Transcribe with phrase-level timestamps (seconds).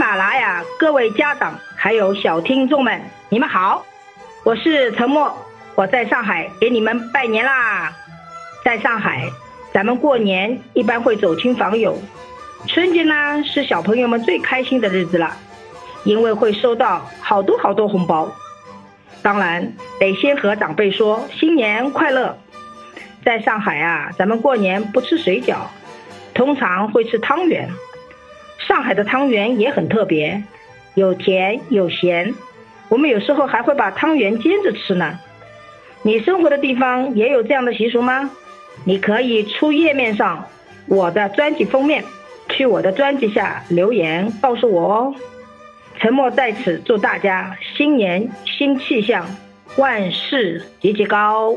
[0.00, 2.98] 马拉雅各位家长还有小听众们，
[3.28, 3.84] 你们好，
[4.44, 5.30] 我是陈默，
[5.74, 7.94] 我在上海给你们拜年啦。
[8.64, 9.28] 在上海，
[9.74, 11.98] 咱们过年一般会走亲访友，
[12.66, 15.36] 春节呢是小朋友们最开心的日子了，
[16.04, 18.26] 因为会收到好多好多红包。
[19.20, 22.38] 当然得先和长辈说新年快乐。
[23.22, 25.56] 在上海啊，咱们过年不吃水饺，
[26.32, 27.68] 通常会吃汤圆。
[28.66, 30.42] 上海的汤圆也很特别，
[30.94, 32.34] 有甜有咸。
[32.88, 35.18] 我们有时候还会把汤圆煎着吃呢。
[36.02, 38.30] 你生活的地方也有这样的习俗吗？
[38.84, 40.46] 你可以出页面上
[40.86, 42.04] 我的专辑封面，
[42.48, 45.14] 去我的专辑下留言告诉我哦。
[45.98, 49.26] 陈默在此祝大家新年新气象，
[49.76, 51.54] 万事节节高。